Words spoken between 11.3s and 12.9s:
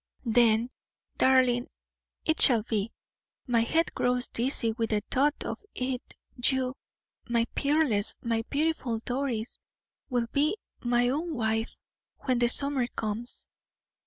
wife when the summer